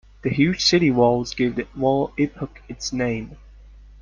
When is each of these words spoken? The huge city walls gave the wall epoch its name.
The 0.23 0.31
huge 0.31 0.65
city 0.65 0.89
walls 0.89 1.35
gave 1.35 1.57
the 1.57 1.67
wall 1.75 2.11
epoch 2.17 2.63
its 2.67 2.91
name. 2.91 3.37